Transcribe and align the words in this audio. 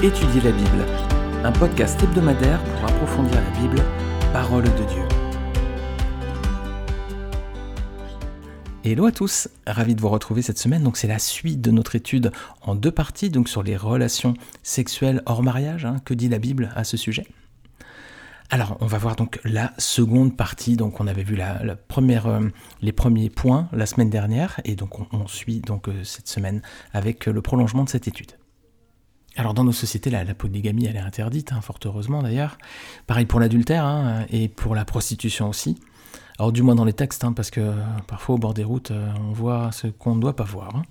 Étudier 0.00 0.40
la 0.42 0.52
Bible, 0.52 0.86
un 1.42 1.50
podcast 1.50 2.00
hebdomadaire 2.00 2.62
pour 2.62 2.84
approfondir 2.84 3.34
la 3.34 3.60
Bible, 3.60 3.82
parole 4.32 4.62
de 4.62 4.84
Dieu. 4.84 5.02
Hello 8.84 9.06
à 9.06 9.10
tous, 9.10 9.48
ravi 9.66 9.96
de 9.96 10.00
vous 10.00 10.08
retrouver 10.08 10.42
cette 10.42 10.60
semaine. 10.60 10.84
Donc 10.84 10.96
c'est 10.96 11.08
la 11.08 11.18
suite 11.18 11.60
de 11.60 11.72
notre 11.72 11.96
étude 11.96 12.30
en 12.62 12.76
deux 12.76 12.92
parties, 12.92 13.28
donc 13.28 13.48
sur 13.48 13.64
les 13.64 13.76
relations 13.76 14.34
sexuelles 14.62 15.20
hors 15.26 15.42
mariage. 15.42 15.84
Hein. 15.84 15.96
Que 16.04 16.14
dit 16.14 16.28
la 16.28 16.38
Bible 16.38 16.70
à 16.76 16.84
ce 16.84 16.96
sujet? 16.96 17.26
Alors, 18.50 18.76
on 18.80 18.86
va 18.86 18.98
voir 18.98 19.16
donc 19.16 19.40
la 19.42 19.72
seconde 19.78 20.36
partie. 20.36 20.76
Donc, 20.76 21.00
on 21.00 21.08
avait 21.08 21.24
vu 21.24 21.34
la, 21.34 21.74
première, 21.88 22.28
euh, 22.28 22.48
les 22.82 22.92
premiers 22.92 23.30
points 23.30 23.68
la 23.72 23.84
semaine 23.84 24.10
dernière, 24.10 24.60
et 24.64 24.76
donc 24.76 25.12
on, 25.12 25.26
suit 25.26 25.60
donc 25.60 25.88
euh, 25.88 26.04
cette 26.04 26.28
semaine 26.28 26.62
avec 26.94 27.26
le 27.26 27.42
prolongement 27.42 27.82
de 27.82 27.88
cette 27.88 28.06
étude. 28.06 28.37
Alors 29.38 29.54
dans 29.54 29.62
nos 29.62 29.72
sociétés, 29.72 30.10
la, 30.10 30.24
polygamie, 30.34 30.86
elle 30.86 30.96
est 30.96 30.98
interdite, 30.98 31.52
hein, 31.52 31.60
fort 31.60 31.78
heureusement 31.84 32.24
d'ailleurs. 32.24 32.58
Pareil 33.06 33.24
pour 33.24 33.38
l'adultère 33.38 33.84
hein, 33.84 34.26
et 34.30 34.48
pour 34.48 34.74
la 34.74 34.84
prostitution 34.84 35.48
aussi. 35.48 35.80
Alors 36.40 36.50
du 36.50 36.62
moins 36.62 36.74
dans 36.74 36.84
les 36.84 36.92
textes, 36.92 37.22
hein, 37.22 37.32
parce 37.32 37.52
que 37.52 37.72
parfois 38.08 38.34
au 38.34 38.38
bord 38.38 38.52
des 38.52 38.64
routes, 38.64 38.90
euh, 38.90 39.08
on 39.20 39.32
voit 39.32 39.70
ce 39.70 39.86
qu'on 39.86 40.16
ne 40.16 40.20
doit 40.20 40.34
pas 40.34 40.42
voir. 40.42 40.82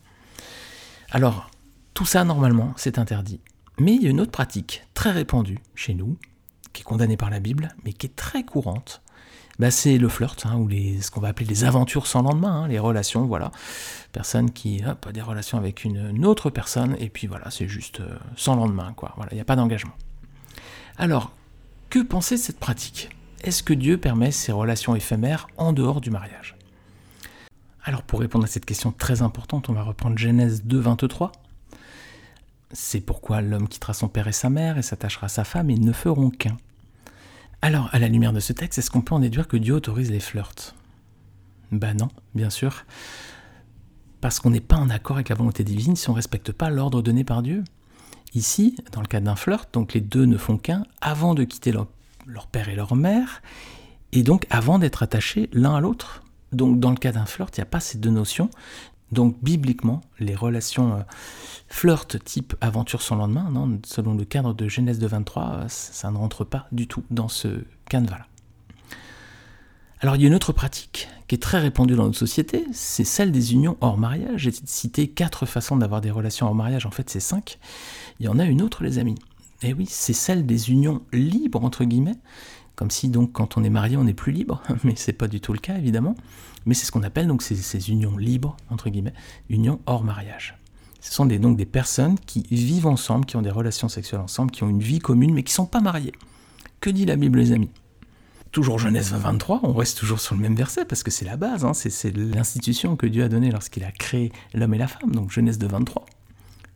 Alors, 1.11 1.52
tout 1.93 2.05
ça, 2.05 2.23
normalement, 2.23 2.71
c'est 2.77 2.97
interdit. 2.99 3.41
Mais 3.79 3.95
il 3.95 4.03
y 4.03 4.07
a 4.07 4.09
une 4.09 4.21
autre 4.21 4.31
pratique 4.31 4.83
très 4.93 5.11
répandue 5.11 5.59
chez 5.75 5.93
nous, 5.93 6.17
qui 6.71 6.81
est 6.81 6.85
condamnée 6.85 7.17
par 7.17 7.29
la 7.29 7.41
Bible, 7.41 7.75
mais 7.83 7.91
qui 7.91 8.07
est 8.07 8.16
très 8.16 8.43
courante, 8.43 9.02
bah, 9.59 9.71
c'est 9.71 9.97
le 9.97 10.07
flirt, 10.07 10.45
hein, 10.45 10.55
ou 10.57 10.70
ce 10.70 11.09
qu'on 11.09 11.20
va 11.20 11.29
appeler 11.29 11.47
les 11.47 11.63
aventures 11.63 12.05
sans 12.05 12.21
lendemain, 12.21 12.63
hein, 12.63 12.67
les 12.67 12.77
relations, 12.80 13.25
voilà. 13.25 13.52
Personne 14.11 14.52
qui 14.52 14.83
a 14.83 14.97
des 15.11 15.22
relations 15.22 15.58
avec 15.58 15.83
une, 15.83 16.25
autre 16.25 16.50
personne, 16.50 16.95
et 17.00 17.09
puis 17.09 17.27
voilà, 17.27 17.50
c'est 17.50 17.67
juste 17.67 18.02
euh, 18.02 18.17
sans 18.35 18.55
lendemain, 18.55 18.94
quoi. 18.95 19.13
Voilà, 19.16 19.31
il 19.31 19.35
n'y 19.35 19.41
a 19.41 19.45
pas 19.45 19.55
d'engagement. 19.55 19.94
Alors, 20.97 21.31
que 21.89 22.00
penser 22.00 22.35
de 22.35 22.41
cette 22.41 22.59
pratique? 22.59 23.09
Est-ce 23.44 23.63
que 23.63 23.73
Dieu 23.73 23.97
permet 23.97 24.31
ces 24.31 24.52
relations 24.52 24.95
éphémères 24.95 25.47
en 25.58 25.73
dehors 25.73 26.02
du 26.02 26.11
mariage? 26.11 26.55
Alors, 27.83 28.03
pour 28.03 28.19
répondre 28.19 28.44
à 28.44 28.47
cette 28.47 28.66
question 28.66 28.91
très 28.91 29.22
importante, 29.22 29.69
on 29.69 29.73
va 29.73 29.83
reprendre 29.83 30.17
Genèse 30.17 30.63
2, 30.66 30.78
23. 30.78 31.31
C'est 32.73 33.00
pourquoi 33.00 33.41
l'homme 33.41 33.67
quittera 33.67 33.94
son 33.94 34.09
père 34.09 34.28
et 34.28 34.33
sa 34.33 34.50
mère 34.50 34.78
et 34.78 34.81
s'attachera 34.81 35.25
à 35.25 35.30
sa 35.30 35.44
femme, 35.44 35.69
et 35.69 35.73
ils 35.73 35.85
ne 35.85 35.94
feront 35.94 36.30
qu'un. 36.30 36.58
Alors, 37.61 37.89
à 37.91 38.00
la 38.00 38.08
lumière 38.08 38.33
de 38.33 38.39
ce 38.39 38.53
texte, 38.53 38.77
est-ce 38.77 38.91
qu'on 38.91 39.02
peut 39.02 39.16
en 39.16 39.19
déduire 39.19 39.47
que 39.47 39.58
Dieu 39.58 39.73
autorise 39.73 40.11
les 40.11 40.19
flirts? 40.19 40.75
Ben 41.72 41.95
non, 41.97 42.09
bien 42.36 42.50
sûr. 42.50 42.86
Parce 44.22 44.39
qu'on 44.39 44.52
n'est 44.52 44.61
pas 44.61 44.77
en 44.77 44.89
accord 44.89 45.17
avec 45.17 45.30
la 45.30 45.36
volonté 45.36 45.63
divine 45.63 45.95
si 45.95 46.09
on 46.09 46.13
ne 46.13 46.17
respecte 46.17 46.52
pas 46.52 46.69
l'ordre 46.69 47.02
donné 47.02 47.23
par 47.23 47.41
Dieu. 47.41 47.63
Ici, 48.33 48.78
dans 48.91 49.02
le 49.02 49.08
cas 49.08 49.19
d'un 49.19 49.35
flirt, 49.35 49.73
donc 49.73 49.94
les 49.94 50.02
deux 50.02 50.25
ne 50.25 50.38
font 50.38 50.58
qu'un 50.58 50.85
avant 51.02 51.33
de 51.33 51.44
quitter 51.44 51.72
leur, 51.72 51.88
père 52.52 52.69
et 52.69 52.75
leur 52.75 52.95
mère, 52.95 53.41
et 54.11 54.23
donc 54.23 54.45
avant 54.50 54.80
d'être 54.80 55.03
attachés 55.03 55.50
l'un 55.53 55.75
à 55.75 55.81
l'autre. 55.81 56.23
Donc 56.52 56.80
dans 56.80 56.91
le 56.91 56.97
cas 56.97 57.11
d'un 57.11 57.25
flirt, 57.25 57.55
il 57.58 57.61
n'y 57.61 57.63
a 57.63 57.67
pas 57.67 57.80
ces 57.80 57.97
deux 57.97 58.09
notions. 58.09 58.50
Donc 59.11 59.41
bibliquement, 59.41 60.02
les 60.19 60.36
relations 60.36 60.95
euh, 60.95 61.02
flirt 61.69 62.23
type 62.23 62.55
aventure 62.59 63.02
sans 63.02 63.16
lendemain, 63.16 63.50
non, 63.52 63.80
selon 63.86 64.16
le 64.16 64.25
cadre 64.25 64.53
de 64.53 64.67
Genèse 64.67 65.00
de 65.00 65.08
23, 65.08 65.44
euh, 65.44 65.66
ça 65.67 66.11
ne 66.11 66.17
rentre 66.17 66.44
pas 66.44 66.67
du 66.72 66.88
tout 66.88 67.03
dans 67.09 67.30
ce 67.30 67.63
canevas-là. 67.89 68.28
Alors 70.00 70.16
il 70.16 70.22
y 70.22 70.25
a 70.25 70.28
une 70.28 70.35
autre 70.35 70.52
pratique 70.52 71.08
qui 71.28 71.35
est 71.35 71.41
très 71.41 71.59
répandue 71.59 71.95
dans 71.95 72.05
notre 72.05 72.17
société, 72.17 72.66
c'est 72.72 73.03
celle 73.03 73.31
des 73.31 73.53
unions 73.53 73.78
hors 73.81 73.97
mariage. 73.97 74.41
J'ai 74.41 74.52
cité 74.52 75.08
quatre 75.08 75.45
façons 75.45 75.78
d'avoir 75.78 76.02
des 76.02 76.11
relations 76.11 76.45
hors 76.45 76.55
mariage, 76.55 76.85
en 76.85 76.91
fait 76.91 77.09
c'est 77.09 77.19
cinq. 77.19 77.57
Il 78.19 78.25
y 78.25 78.29
en 78.29 78.39
a 78.39 78.45
une 78.45 78.62
autre 78.62 78.84
les 78.84 79.00
amis. 79.00 79.16
Et 79.63 79.69
eh 79.69 79.74
oui, 79.74 79.88
c'est 79.89 80.13
celle 80.13 80.45
des 80.45 80.69
unions 80.69 81.01
libres 81.12 81.63
entre 81.63 81.84
guillemets, 81.84 82.18
comme 82.77 82.91
si 82.91 83.09
donc 83.09 83.33
quand 83.33 83.57
on 83.57 83.63
est 83.63 83.69
marié 83.69 83.97
on 83.97 84.05
n'est 84.05 84.13
plus 84.13 84.31
libre, 84.31 84.63
mais 84.85 84.93
c'est 84.95 85.11
pas 85.11 85.27
du 85.27 85.41
tout 85.41 85.51
le 85.51 85.59
cas 85.59 85.77
évidemment. 85.77 86.15
Mais 86.65 86.73
c'est 86.73 86.85
ce 86.85 86.91
qu'on 86.91 87.03
appelle 87.03 87.27
donc 87.27 87.41
ces, 87.41 87.89
unions 87.89 88.15
libres 88.15 88.55
entre 88.69 88.89
guillemets, 88.89 89.13
unions 89.49 89.81
hors 89.85 90.03
mariage. 90.03 90.57
Ce 91.01 91.13
sont 91.13 91.25
des, 91.25 91.39
donc 91.39 91.57
des 91.57 91.65
personnes 91.65 92.17
qui 92.19 92.43
vivent 92.51 92.88
ensemble, 92.88 93.25
qui 93.25 93.35
ont 93.35 93.41
des 93.41 93.51
relations 93.51 93.89
sexuelles 93.89 94.21
ensemble, 94.21 94.51
qui 94.51 94.63
ont 94.63 94.69
une 94.69 94.81
vie 94.81 94.99
commune, 94.99 95.33
mais 95.33 95.43
qui 95.43 95.53
sont 95.53 95.65
pas 95.65 95.79
mariées. 95.79 96.11
Que 96.79 96.89
dit 96.89 97.05
la 97.05 97.15
Bible, 97.15 97.39
les 97.39 97.51
amis? 97.51 97.69
Toujours 98.51 98.79
Genèse 98.79 99.13
23, 99.13 99.61
on 99.63 99.73
reste 99.73 99.97
toujours 99.97 100.19
sur 100.19 100.35
le 100.35 100.41
même 100.41 100.55
verset, 100.55 100.85
parce 100.85 101.03
que 101.03 101.11
c'est 101.11 101.25
la 101.25 101.38
base, 101.38 101.65
hein, 101.65 101.73
c'est 101.73 102.15
l'institution 102.15 102.95
que 102.95 103.05
Dieu 103.05 103.23
a 103.23 103.29
donnée 103.29 103.51
lorsqu'il 103.51 103.83
a 103.83 103.91
créé 103.91 104.31
l'homme 104.53 104.73
et 104.73 104.77
la 104.77 104.88
femme, 104.88 105.11
donc 105.11 105.31
Genèse 105.31 105.59
23. 105.59 106.05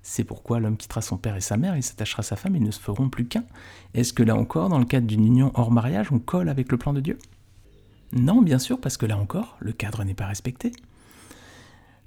C'est 0.03 0.23
pourquoi 0.23 0.59
l'homme 0.59 0.77
quittera 0.77 1.01
son 1.01 1.17
père 1.17 1.35
et 1.35 1.41
sa 1.41 1.57
mère, 1.57 1.77
il 1.77 1.83
s'attachera 1.83 2.21
à 2.21 2.23
sa 2.23 2.35
femme, 2.35 2.55
ils 2.55 2.63
ne 2.63 2.71
se 2.71 2.79
feront 2.79 3.09
plus 3.09 3.27
qu'un. 3.27 3.43
Est-ce 3.93 4.13
que 4.13 4.23
là 4.23 4.35
encore, 4.35 4.69
dans 4.69 4.79
le 4.79 4.85
cadre 4.85 5.05
d'une 5.05 5.25
union 5.25 5.51
hors 5.53 5.71
mariage, 5.71 6.11
on 6.11 6.19
colle 6.19 6.49
avec 6.49 6.71
le 6.71 6.77
plan 6.77 6.93
de 6.93 7.01
Dieu? 7.01 7.17
Non, 8.13 8.41
bien 8.41 8.59
sûr, 8.59 8.79
parce 8.81 8.97
que 8.97 9.05
là 9.05 9.17
encore, 9.17 9.57
le 9.59 9.71
cadre 9.71 10.03
n'est 10.03 10.13
pas 10.13 10.25
respecté. 10.25 10.71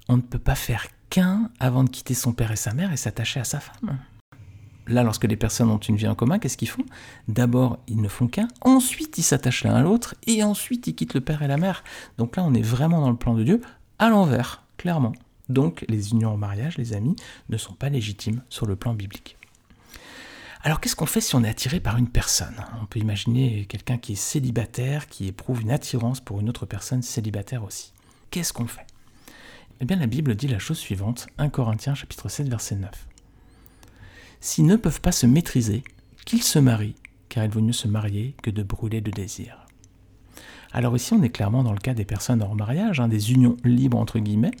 On 0.07 0.17
ne 0.17 0.21
peut 0.21 0.39
pas 0.39 0.55
faire 0.55 0.87
qu'un 1.09 1.49
avant 1.59 1.83
de 1.83 1.89
quitter 1.89 2.13
son 2.13 2.33
père 2.33 2.51
et 2.51 2.57
sa 2.57 2.73
mère 2.73 2.91
et 2.91 2.97
s'attacher 2.97 3.39
à 3.39 3.43
sa 3.43 3.59
femme. 3.59 3.97
Là, 4.87 5.01
lorsque 5.01 5.23
les 5.23 5.35
personnes 5.35 5.71
ont 5.71 5.79
une 5.79 5.95
vie 5.95 6.07
en 6.07 6.13
commun, 6.13 6.37
qu'est-ce 6.37 6.57
qu'ils 6.57 6.69
font? 6.69 6.85
D'abord, 7.27 7.79
ils 7.87 7.99
ne 7.99 8.07
font 8.07 8.27
qu'un, 8.27 8.47
ensuite 8.61 9.17
ils 9.17 9.23
s'attachent 9.23 9.63
l'un 9.63 9.73
à 9.73 9.81
l'autre, 9.81 10.13
et 10.27 10.43
ensuite 10.43 10.85
ils 10.85 10.93
quittent 10.93 11.15
le 11.15 11.21
père 11.21 11.41
et 11.41 11.47
la 11.47 11.57
mère. 11.57 11.83
Donc 12.19 12.35
là, 12.35 12.43
on 12.43 12.53
est 12.53 12.61
vraiment 12.61 13.01
dans 13.01 13.09
le 13.09 13.15
plan 13.15 13.33
de 13.33 13.43
Dieu, 13.43 13.61
à 13.97 14.09
l'envers, 14.09 14.63
clairement. 14.77 15.13
Donc 15.49 15.85
les 15.87 16.11
unions 16.11 16.33
en 16.33 16.37
mariage, 16.37 16.77
les 16.77 16.93
amis, 16.93 17.15
ne 17.49 17.57
sont 17.57 17.73
pas 17.73 17.89
légitimes 17.89 18.41
sur 18.49 18.65
le 18.65 18.75
plan 18.75 18.93
biblique. 18.93 19.37
Alors 20.63 20.79
qu'est-ce 20.79 20.95
qu'on 20.95 21.05
fait 21.05 21.21
si 21.21 21.35
on 21.35 21.43
est 21.43 21.49
attiré 21.49 21.79
par 21.79 21.97
une 21.97 22.09
personne? 22.09 22.55
On 22.81 22.87
peut 22.87 22.99
imaginer 22.99 23.65
quelqu'un 23.65 23.99
qui 23.99 24.13
est 24.13 24.15
célibataire, 24.15 25.07
qui 25.07 25.27
éprouve 25.27 25.61
une 25.61 25.69
attirance 25.69 26.21
pour 26.21 26.39
une 26.39 26.49
autre 26.49 26.65
personne 26.65 27.03
célibataire 27.03 27.63
aussi. 27.63 27.93
Qu'est-ce 28.31 28.51
qu'on 28.51 28.65
fait? 28.65 28.87
Eh 29.79 29.85
bien 29.85 29.97
la 29.97 30.07
Bible 30.07 30.35
dit 30.35 30.47
la 30.47 30.57
chose 30.57 30.79
suivante, 30.79 31.27
1 31.37 31.49
Corinthiens 31.49 31.93
chapitre 31.93 32.29
7 32.29 32.49
verset 32.49 32.77
9. 32.77 33.07
S'ils 34.39 34.65
ne 34.65 34.75
peuvent 34.75 35.01
pas 35.01 35.11
se 35.11 35.27
maîtriser, 35.27 35.83
qu'ils 36.25 36.43
se 36.43 36.57
marient, 36.57 36.95
car 37.29 37.43
il 37.43 37.51
vaut 37.51 37.61
mieux 37.61 37.71
se 37.71 37.87
marier 37.87 38.35
que 38.41 38.49
de 38.49 38.63
brûler 38.63 39.01
de 39.01 39.11
désir. 39.11 39.67
Alors 40.71 40.95
ici 40.95 41.13
on 41.13 41.21
est 41.21 41.29
clairement 41.29 41.63
dans 41.63 41.73
le 41.73 41.79
cas 41.79 41.93
des 41.93 42.05
personnes 42.05 42.41
hors 42.41 42.55
mariage, 42.55 42.99
hein, 42.99 43.07
des 43.07 43.33
unions 43.33 43.57
libres 43.63 43.99
entre 43.99 44.17
guillemets, 44.17 44.51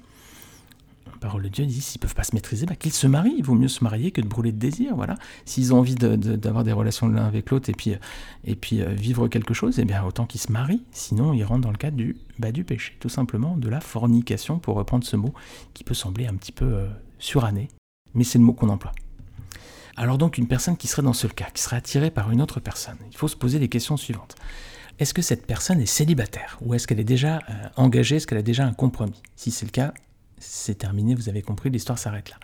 parole 1.25 1.41
de 1.41 1.49
Dieu 1.49 1.65
dit 1.65 1.81
s'ils 1.81 1.99
peuvent 1.99 2.13
pas 2.13 2.23
se 2.23 2.35
maîtriser, 2.35 2.67
bah, 2.67 2.75
qu'ils 2.75 2.93
se 2.93 3.07
marient. 3.07 3.33
Il 3.35 3.43
vaut 3.43 3.55
mieux 3.55 3.67
se 3.67 3.83
marier 3.83 4.11
que 4.11 4.21
de 4.21 4.27
brûler 4.27 4.51
de 4.51 4.59
désir. 4.59 4.95
Voilà. 4.95 5.15
S'ils 5.43 5.73
ont 5.73 5.79
envie 5.79 5.95
d'avoir 5.95 6.63
des 6.63 6.71
relations 6.71 7.07
l'un 7.07 7.25
avec 7.25 7.49
l'autre 7.49 7.67
et 7.67 7.73
puis, 7.73 7.93
euh, 7.93 7.97
et 8.43 8.55
puis 8.55 8.81
euh, 8.81 8.89
vivre 8.89 9.27
quelque 9.27 9.55
chose, 9.55 9.79
eh 9.79 9.85
bien 9.85 10.03
autant 10.03 10.27
qu'ils 10.27 10.41
se 10.41 10.51
marient. 10.51 10.83
Sinon, 10.91 11.33
ils 11.33 11.43
rentrent 11.43 11.61
dans 11.61 11.71
le 11.71 11.77
cadre 11.77 11.97
du, 11.97 12.15
bah, 12.37 12.51
du 12.51 12.63
péché, 12.63 12.95
tout 12.99 13.09
simplement, 13.09 13.57
de 13.57 13.67
la 13.69 13.81
fornication, 13.81 14.59
pour 14.59 14.75
reprendre 14.75 15.03
ce 15.03 15.15
mot 15.15 15.33
qui 15.73 15.83
peut 15.83 15.95
sembler 15.95 16.27
un 16.27 16.35
petit 16.35 16.51
peu 16.51 16.65
euh, 16.65 16.87
suranné, 17.17 17.69
mais 18.13 18.23
c'est 18.23 18.37
le 18.37 18.43
mot 18.43 18.53
qu'on 18.53 18.69
emploie. 18.69 18.93
Alors 19.97 20.19
donc, 20.19 20.37
une 20.37 20.47
personne 20.47 20.77
qui 20.77 20.87
serait 20.87 21.01
dans 21.01 21.13
ce 21.13 21.25
cas, 21.25 21.47
qui 21.51 21.63
serait 21.63 21.77
attirée 21.77 22.11
par 22.11 22.29
une 22.29 22.41
autre 22.41 22.59
personne, 22.59 22.97
il 23.09 23.17
faut 23.17 23.27
se 23.27 23.35
poser 23.35 23.57
les 23.57 23.69
questions 23.69 23.97
suivantes. 23.97 24.35
Est-ce 24.99 25.13
que 25.15 25.23
cette 25.23 25.47
personne 25.47 25.81
est 25.81 25.87
célibataire 25.87 26.59
ou 26.61 26.75
est-ce 26.75 26.85
qu'elle 26.85 26.99
est 26.99 27.03
déjà 27.03 27.39
engagée, 27.75 28.17
est-ce 28.17 28.27
qu'elle 28.27 28.37
a 28.37 28.43
déjà 28.43 28.65
un 28.65 28.73
compromis? 28.73 29.21
Si 29.35 29.51
c'est 29.51 29.65
le 29.65 29.71
cas, 29.71 29.93
c'est 30.37 30.77
terminé, 30.77 31.15
vous 31.15 31.29
avez 31.29 31.41
compris, 31.41 31.69
l'histoire 31.69 31.97
s'arrête 31.97 32.29
là. 32.29 32.37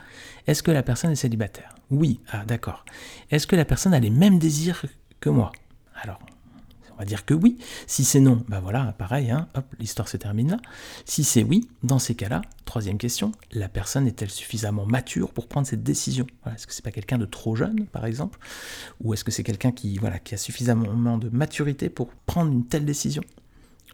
Est-ce 0.47 0.63
que 0.63 0.72
la 0.72 0.84
personne 0.84 1.12
est 1.12 1.16
célibataire? 1.16 1.75
Oui, 1.90 2.19
ah 2.31 2.46
d'accord. 2.46 2.85
Est-ce 3.29 3.47
que 3.47 3.56
la 3.56 3.66
personne 3.66 3.94
a 3.94 4.00
les 4.00 4.09
mêmes 4.09 4.40
désirs 4.40 4.85
que 5.19 5.29
moi? 5.29 5.52
Alors, 6.02 6.19
on 6.94 6.97
va 6.97 7.06
dire 7.06 7.25
que 7.25 7.34
oui. 7.34 7.57
Si 7.88 8.03
c'est 8.03 8.19
non, 8.19 8.46
ben 8.47 8.59
voilà, 8.59 8.93
pareil, 8.97 9.32
hein, 9.32 9.47
hop, 9.55 9.66
l'histoire 9.79 10.08
se 10.08 10.17
termine 10.17 10.52
là. 10.52 10.58
Si 11.05 11.23
c'est 11.23 11.43
oui, 11.43 11.70
dans 11.84 11.99
ces 11.99 12.16
cas-là, 12.16 12.41
troisième 12.66 12.97
question, 12.97 13.32
la 13.52 13.70
personne 13.70 14.08
est-elle 14.08 14.29
suffisamment 14.29 14.85
mature 14.85 15.32
pour 15.32 15.47
prendre 15.47 15.67
cette 15.67 15.84
décision? 15.84 16.28
Est-ce 16.46 16.67
que 16.67 16.73
c'est 16.73 16.84
pas 16.84 16.91
quelqu'un 16.91 17.17
de 17.17 17.26
trop 17.26 17.55
jeune, 17.55 17.87
par 17.87 18.05
exemple? 18.05 18.40
Ou 19.02 19.14
est-ce 19.14 19.23
que 19.23 19.32
c'est 19.32 19.44
quelqu'un 19.44 19.72
qui, 19.72 19.97
voilà, 19.97 20.20
qui 20.20 20.35
a 20.35 20.37
suffisamment 20.37 21.17
de 21.17 21.29
maturité 21.29 21.90
pour 21.90 22.09
prendre 22.26 22.52
une 22.52 22.66
telle 22.66 22.85
décision? 22.85 23.23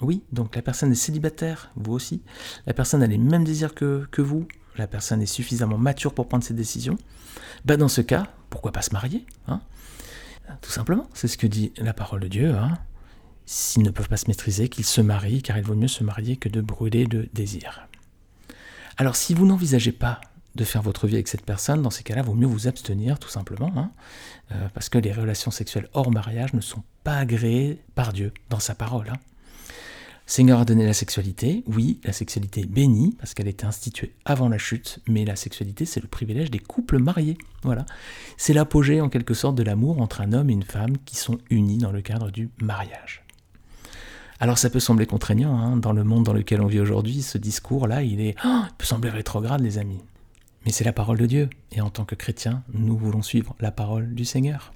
Oui, 0.02 0.24
donc 0.32 0.56
la 0.56 0.62
personne 0.62 0.92
est 0.92 0.96
célibataire, 0.96 1.72
vous 1.76 1.94
aussi. 1.94 2.22
La 2.66 2.74
personne 2.74 3.02
a 3.02 3.08
les 3.08 3.18
mêmes 3.18 3.44
désirs 3.44 3.74
que, 3.74 4.22
vous. 4.22 4.48
La 4.78 4.88
personne 4.88 5.22
est 5.22 5.26
suffisamment 5.26 5.78
mature 5.78 6.14
pour 6.14 6.28
prendre 6.28 6.44
ses 6.44 6.54
décisions. 6.54 6.98
Ben 7.66 7.78
dans 7.78 7.88
ce 7.88 8.02
cas, 8.02 8.28
pourquoi 8.50 8.72
pas 8.72 8.84
se 8.84 8.94
marier 8.94 9.26
hein? 9.48 9.62
Tout 10.62 10.72
simplement, 10.72 11.10
c'est 11.14 11.28
ce 11.28 11.38
que 11.38 11.48
dit 11.48 11.74
la 11.78 11.94
parole 11.94 12.22
de 12.22 12.28
Dieu. 12.28 12.56
Hein 12.56 12.78
S'ils 13.46 13.84
ne 13.84 13.90
peuvent 13.90 14.08
pas 14.08 14.18
se 14.18 14.28
maîtriser, 14.28 14.70
qu'ils 14.70 14.86
se 14.86 15.02
marient, 15.02 15.42
car 15.42 15.58
il 15.58 15.64
vaut 15.64 15.76
mieux 15.76 15.88
se 15.88 16.04
marier 16.04 16.38
que 16.38 16.48
de 16.48 16.62
brûler 16.62 17.06
de 17.06 17.28
désirs. 17.34 17.88
Alors 18.98 19.16
si 19.16 19.34
vous 19.34 19.46
n'envisagez 19.46 19.92
pas 19.92 20.22
de 20.56 20.64
faire 20.64 20.82
votre 20.82 21.08
vie 21.08 21.16
avec 21.16 21.28
cette 21.28 21.46
personne, 21.46 21.82
dans 21.82 21.90
ces 21.90 22.04
cas-là, 22.04 22.22
vaut 22.22 22.34
mieux 22.34 22.48
vous 22.48 22.68
abstenir 22.68 23.20
tout 23.20 23.30
simplement, 23.30 23.72
hein, 23.76 23.92
euh, 24.52 24.68
parce 24.74 24.90
que 24.90 24.98
les 24.98 25.12
relations 25.12 25.52
sexuelles 25.52 25.88
hors 25.94 26.12
mariage 26.12 26.54
ne 26.54 26.62
sont 26.62 26.84
pas 27.04 27.18
agréées 27.18 27.82
par 27.96 28.12
Dieu 28.12 28.34
dans 28.50 28.60
sa 28.60 28.74
parole. 28.74 29.10
Hein. 29.10 29.18
Seigneur 30.30 30.60
a 30.60 30.66
donné 30.66 30.86
la 30.86 30.94
sexualité, 30.94 31.64
oui, 31.68 32.02
la 32.04 32.12
sexualité 32.12 32.62
est 32.62 32.66
bénie, 32.66 33.16
parce 33.18 33.34
qu'elle 33.34 33.48
était 33.48 33.66
instituée 33.66 34.14
avant 34.26 34.50
la 34.50 34.58
chute, 34.58 35.00
mais 35.08 35.24
la 35.24 35.38
sexualité, 35.38 35.86
c'est 35.86 36.02
le 36.02 36.10
privilège 36.10 36.52
des 36.52 36.60
couples 36.60 37.00
mariés. 37.00 37.38
Voilà. 37.64 37.86
C'est 38.36 38.52
l'apogée, 38.52 39.00
en 39.00 39.08
quelque 39.08 39.34
sorte, 39.34 39.56
de 39.56 39.64
l'amour 39.64 40.02
entre 40.02 40.20
un 40.20 40.34
homme 40.34 40.50
et 40.50 40.54
une 40.54 40.64
femme 40.64 40.98
qui 41.06 41.16
sont 41.16 41.38
unis 41.50 41.78
dans 41.78 41.94
le 41.94 42.02
cadre 42.02 42.30
du 42.30 42.50
mariage. 42.62 43.24
Alors 44.42 44.58
ça 44.58 44.70
peut 44.70 44.82
sembler 44.82 45.06
contraignant, 45.06 45.58
hein, 45.58 45.78
dans 45.78 45.94
le 45.94 46.04
monde 46.04 46.26
dans 46.26 46.34
lequel 46.34 46.60
on 46.60 46.68
vit 46.68 46.82
aujourd'hui, 46.82 47.22
ce 47.22 47.38
discours-là, 47.38 48.04
il, 48.04 48.20
est, 48.20 48.36
oh, 48.44 48.64
il 48.68 48.76
peut 48.78 48.86
sembler 48.86 49.10
rétrograde, 49.10 49.62
les 49.62 49.78
amis. 49.78 50.02
Mais 50.66 50.74
c'est 50.74 50.84
la 50.84 50.94
parole 50.94 51.18
de 51.18 51.26
Dieu, 51.26 51.50
et 51.72 51.80
en 51.80 51.90
tant 51.90 52.04
que 52.04 52.16
chrétiens, 52.16 52.64
nous 52.74 52.98
voulons 52.98 53.22
suivre 53.22 53.56
la 53.62 53.72
parole 53.72 54.14
du 54.14 54.26
Seigneur. 54.26 54.74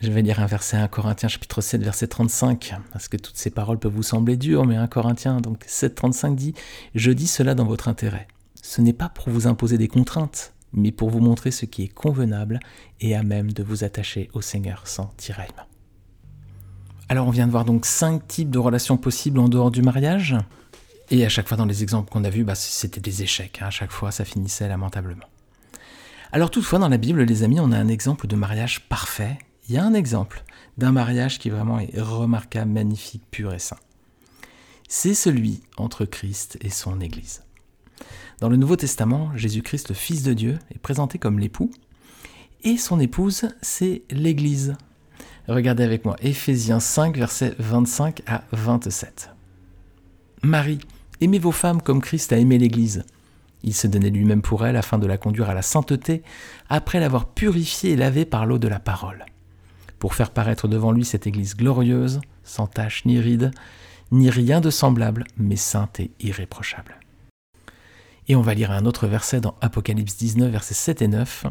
Je 0.00 0.10
vais 0.10 0.22
lire 0.22 0.40
un 0.40 0.46
verset 0.46 0.78
à 0.78 0.84
1 0.84 0.88
Corinthiens 0.88 1.28
chapitre 1.28 1.60
7 1.60 1.82
verset 1.82 2.06
35, 2.08 2.74
parce 2.92 3.08
que 3.08 3.16
toutes 3.16 3.36
ces 3.36 3.50
paroles 3.50 3.78
peuvent 3.78 3.92
vous 3.92 4.02
sembler 4.02 4.36
dures, 4.36 4.64
mais 4.64 4.76
1 4.76 4.86
Corinthiens 4.86 5.40
donc 5.40 5.62
7 5.66 5.94
35 5.94 6.34
dit 6.34 6.54
Je 6.94 7.12
dis 7.12 7.26
cela 7.26 7.54
dans 7.54 7.66
votre 7.66 7.88
intérêt. 7.88 8.26
Ce 8.62 8.80
n'est 8.80 8.94
pas 8.94 9.08
pour 9.08 9.28
vous 9.28 9.46
imposer 9.46 9.76
des 9.76 9.88
contraintes, 9.88 10.54
mais 10.72 10.92
pour 10.92 11.10
vous 11.10 11.20
montrer 11.20 11.50
ce 11.50 11.66
qui 11.66 11.82
est 11.82 11.88
convenable 11.88 12.58
et 13.00 13.14
à 13.14 13.22
même 13.22 13.52
de 13.52 13.62
vous 13.62 13.84
attacher 13.84 14.30
au 14.32 14.40
Seigneur 14.40 14.86
sans 14.86 15.12
tiraillement. 15.18 15.66
Alors 17.08 17.26
on 17.26 17.30
vient 17.30 17.46
de 17.46 17.52
voir 17.52 17.66
donc 17.66 17.84
cinq 17.84 18.26
types 18.26 18.50
de 18.50 18.58
relations 18.58 18.96
possibles 18.96 19.38
en 19.38 19.48
dehors 19.48 19.70
du 19.70 19.82
mariage. 19.82 20.36
Et 21.10 21.26
à 21.26 21.28
chaque 21.28 21.46
fois 21.46 21.58
dans 21.58 21.66
les 21.66 21.82
exemples 21.82 22.10
qu'on 22.10 22.24
a 22.24 22.30
vus, 22.30 22.44
bah, 22.44 22.54
c'était 22.54 23.00
des 23.00 23.22
échecs. 23.22 23.58
Hein. 23.60 23.66
À 23.66 23.70
chaque 23.70 23.92
fois, 23.92 24.10
ça 24.10 24.24
finissait 24.24 24.66
lamentablement. 24.66 25.26
Alors 26.32 26.50
toutefois, 26.50 26.78
dans 26.78 26.88
la 26.88 26.96
Bible, 26.96 27.22
les 27.22 27.42
amis, 27.42 27.60
on 27.60 27.70
a 27.72 27.76
un 27.76 27.88
exemple 27.88 28.26
de 28.26 28.36
mariage 28.36 28.88
parfait 28.88 29.36
un 29.78 29.94
exemple 29.94 30.44
d'un 30.78 30.92
mariage 30.92 31.38
qui 31.38 31.50
vraiment 31.50 31.78
est 31.78 32.00
remarquable, 32.00 32.70
magnifique, 32.70 33.22
pur 33.30 33.52
et 33.52 33.58
saint. 33.58 33.78
C'est 34.88 35.14
celui 35.14 35.62
entre 35.76 36.04
Christ 36.04 36.58
et 36.60 36.70
son 36.70 37.00
Église. 37.00 37.42
Dans 38.40 38.48
le 38.48 38.56
Nouveau 38.56 38.76
Testament, 38.76 39.30
Jésus-Christ, 39.36 39.90
le 39.90 39.94
Fils 39.94 40.22
de 40.22 40.34
Dieu, 40.34 40.58
est 40.74 40.78
présenté 40.78 41.18
comme 41.18 41.38
l'époux, 41.38 41.70
et 42.64 42.76
son 42.76 43.00
épouse, 43.00 43.48
c'est 43.60 44.02
l'Église. 44.10 44.76
Regardez 45.48 45.82
avec 45.82 46.04
moi, 46.04 46.16
Éphésiens 46.20 46.80
5, 46.80 47.16
versets 47.16 47.54
25 47.58 48.22
à 48.26 48.44
27. 48.52 49.30
Marie, 50.42 50.80
aimez 51.20 51.38
vos 51.38 51.52
femmes 51.52 51.82
comme 51.82 52.00
Christ 52.00 52.32
a 52.32 52.38
aimé 52.38 52.58
l'Église. 52.58 53.04
Il 53.62 53.74
se 53.74 53.86
donnait 53.86 54.10
lui-même 54.10 54.42
pour 54.42 54.66
elle 54.66 54.76
afin 54.76 54.98
de 54.98 55.06
la 55.06 55.18
conduire 55.18 55.50
à 55.50 55.54
la 55.54 55.62
sainteté, 55.62 56.22
après 56.68 57.00
l'avoir 57.00 57.26
purifiée 57.26 57.92
et 57.92 57.96
lavée 57.96 58.24
par 58.24 58.44
l'eau 58.44 58.58
de 58.58 58.68
la 58.68 58.80
parole 58.80 59.24
pour 60.02 60.16
faire 60.16 60.32
paraître 60.32 60.66
devant 60.66 60.90
lui 60.90 61.04
cette 61.04 61.28
Église 61.28 61.54
glorieuse, 61.54 62.20
sans 62.42 62.66
tache 62.66 63.04
ni 63.04 63.20
ride, 63.20 63.52
ni 64.10 64.30
rien 64.30 64.60
de 64.60 64.68
semblable, 64.68 65.22
mais 65.36 65.54
sainte 65.54 66.00
et 66.00 66.10
irréprochable. 66.18 66.98
Et 68.26 68.34
on 68.34 68.42
va 68.42 68.54
lire 68.54 68.72
un 68.72 68.84
autre 68.84 69.06
verset 69.06 69.40
dans 69.40 69.54
Apocalypse 69.60 70.16
19, 70.16 70.50
versets 70.50 70.74
7 70.74 71.02
et 71.02 71.06
9. 71.06 71.46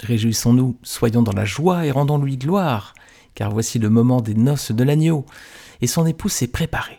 Réjouissons-nous, 0.00 0.80
soyons 0.82 1.22
dans 1.22 1.30
la 1.30 1.44
joie 1.44 1.86
et 1.86 1.92
rendons-lui 1.92 2.38
gloire, 2.38 2.92
car 3.36 3.52
voici 3.52 3.78
le 3.78 3.88
moment 3.88 4.20
des 4.20 4.34
noces 4.34 4.72
de 4.72 4.82
l'agneau, 4.82 5.24
et 5.80 5.86
son 5.86 6.06
épouse 6.06 6.32
s'est 6.32 6.48
préparée. 6.48 6.98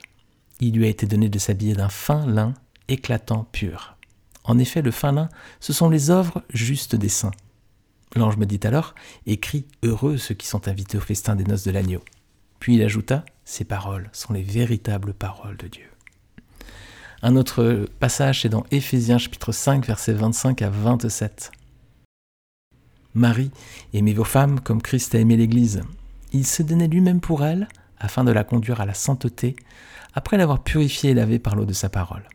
Il 0.61 0.73
lui 0.73 0.85
a 0.85 0.89
été 0.89 1.05
donné 1.05 1.27
de 1.27 1.37
s'habiller 1.37 1.73
d'un 1.73 1.89
fin 1.89 2.25
lin, 2.25 2.53
éclatant, 2.87 3.45
pur. 3.51 3.97
En 4.45 4.57
effet, 4.57 4.81
le 4.81 4.91
fin 4.91 5.11
lin, 5.11 5.27
ce 5.59 5.73
sont 5.73 5.89
les 5.89 6.11
œuvres 6.11 6.43
justes 6.53 6.95
des 6.95 7.09
saints. 7.09 7.31
L'ange 8.15 8.37
me 8.37 8.45
dit 8.45 8.59
alors 8.63 8.95
Écris 9.25 9.65
heureux 9.83 10.17
ceux 10.17 10.33
qui 10.33 10.47
sont 10.47 10.67
invités 10.67 10.97
au 10.97 11.01
festin 11.01 11.35
des 11.35 11.43
noces 11.43 11.63
de 11.63 11.71
l'agneau. 11.71 12.03
Puis 12.59 12.75
il 12.75 12.83
ajouta 12.83 13.23
Ces 13.45 13.65
paroles 13.65 14.09
sont 14.13 14.33
les 14.33 14.41
véritables 14.41 15.13
paroles 15.13 15.57
de 15.57 15.67
Dieu. 15.67 15.89
Un 17.21 17.35
autre 17.35 17.85
passage, 17.99 18.41
c'est 18.41 18.49
dans 18.49 18.65
Éphésiens 18.71 19.17
chapitre 19.17 19.51
5, 19.51 19.85
versets 19.85 20.13
25 20.13 20.61
à 20.61 20.69
27. 20.69 21.51
Marie, 23.13 23.51
aimez 23.93 24.13
vos 24.13 24.23
femmes 24.23 24.59
comme 24.61 24.81
Christ 24.81 25.13
a 25.15 25.19
aimé 25.19 25.35
l'Église. 25.35 25.81
Il 26.31 26.45
se 26.45 26.63
donnait 26.63 26.87
lui-même 26.87 27.19
pour 27.19 27.43
elle, 27.43 27.67
afin 27.99 28.23
de 28.23 28.31
la 28.31 28.43
conduire 28.43 28.81
à 28.81 28.85
la 28.85 28.93
sainteté, 28.93 29.55
après 30.13 30.37
l'avoir 30.37 30.63
purifiée 30.63 31.11
et 31.11 31.13
lavée 31.13 31.39
par 31.39 31.55
l'eau 31.55 31.65
de 31.65 31.73
sa 31.73 31.89
parole, 31.89 32.27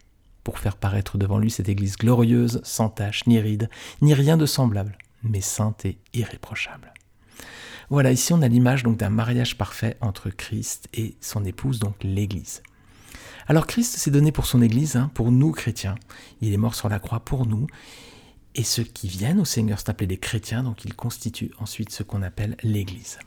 pour 0.42 0.58
faire 0.58 0.76
paraître 0.76 1.16
devant 1.16 1.38
lui 1.38 1.50
cette 1.50 1.68
Église 1.68 1.96
glorieuse, 1.96 2.60
sans 2.62 2.90
tache, 2.90 3.26
ni 3.26 3.40
ride, 3.40 3.70
ni 4.02 4.12
rien 4.12 4.36
de 4.36 4.46
semblable 4.46 4.98
mais 5.24 5.40
sainte 5.40 5.84
et 5.84 5.98
irréprochable. 6.12 6.92
Voilà, 7.90 8.12
ici 8.12 8.32
on 8.32 8.42
a 8.42 8.48
l'image 8.48 8.82
donc 8.82 8.96
d'un 8.96 9.10
mariage 9.10 9.58
parfait 9.58 9.96
entre 10.00 10.30
Christ 10.30 10.88
et 10.94 11.16
son 11.20 11.44
épouse, 11.44 11.78
donc 11.78 11.96
l'Église. 12.02 12.62
Alors 13.46 13.66
Christ 13.66 13.96
s'est 13.96 14.10
donné 14.10 14.32
pour 14.32 14.46
son 14.46 14.62
Église, 14.62 14.96
hein, 14.96 15.10
pour 15.14 15.30
nous 15.30 15.52
chrétiens. 15.52 15.96
Il 16.40 16.52
est 16.52 16.58
mort 16.58 16.74
sur 16.74 16.88
la 16.88 16.98
croix 16.98 17.20
pour 17.20 17.46
nous. 17.46 17.66
Et 18.54 18.62
ceux 18.62 18.84
qui 18.84 19.08
viennent 19.08 19.40
au 19.40 19.44
Seigneur 19.44 19.80
sont 19.80 19.90
appelés 19.90 20.06
des 20.06 20.16
chrétiens, 20.16 20.62
donc 20.62 20.84
ils 20.84 20.94
constituent 20.94 21.50
ensuite 21.58 21.90
ce 21.90 22.02
qu'on 22.02 22.22
appelle 22.22 22.56
l'Église. 22.62 23.18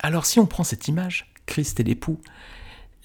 Alors 0.00 0.26
si 0.26 0.40
on 0.40 0.46
prend 0.46 0.64
cette 0.64 0.88
image, 0.88 1.32
Christ 1.46 1.80
est 1.80 1.84
l'époux, 1.84 2.20